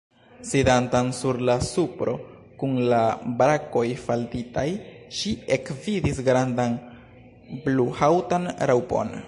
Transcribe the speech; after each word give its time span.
Sidantan 0.49 1.07
sur 1.19 1.35
la 1.49 1.55
supro, 1.73 2.13
kun 2.61 2.73
la 2.93 3.01
brakoj 3.41 3.85
falditaj, 4.05 4.65
ŝi 5.19 5.35
ekvidis 5.57 6.23
grandan 6.31 6.79
bluhaŭtan 7.69 8.51
raŭpon. 8.73 9.15